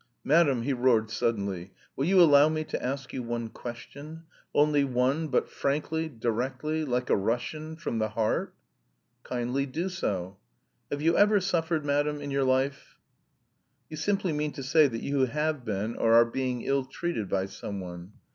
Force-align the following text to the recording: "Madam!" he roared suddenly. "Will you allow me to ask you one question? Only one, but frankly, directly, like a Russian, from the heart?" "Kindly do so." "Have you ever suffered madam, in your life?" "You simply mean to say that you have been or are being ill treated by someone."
"Madam!" 0.23 0.63
he 0.63 0.73
roared 0.73 1.11
suddenly. 1.11 1.69
"Will 1.95 2.05
you 2.05 2.19
allow 2.23 2.49
me 2.49 2.63
to 2.63 2.83
ask 2.83 3.13
you 3.13 3.21
one 3.21 3.49
question? 3.49 4.23
Only 4.51 4.83
one, 4.83 5.27
but 5.27 5.47
frankly, 5.47 6.09
directly, 6.09 6.83
like 6.83 7.11
a 7.11 7.15
Russian, 7.15 7.75
from 7.75 7.99
the 7.99 8.09
heart?" 8.09 8.55
"Kindly 9.21 9.67
do 9.67 9.89
so." 9.89 10.37
"Have 10.89 11.03
you 11.03 11.15
ever 11.15 11.39
suffered 11.39 11.85
madam, 11.85 12.19
in 12.19 12.31
your 12.31 12.43
life?" 12.43 12.97
"You 13.91 13.95
simply 13.97 14.33
mean 14.33 14.53
to 14.53 14.63
say 14.63 14.87
that 14.87 15.03
you 15.03 15.27
have 15.27 15.63
been 15.63 15.95
or 15.95 16.13
are 16.15 16.25
being 16.25 16.63
ill 16.63 16.85
treated 16.85 17.29
by 17.29 17.45
someone." 17.45 18.13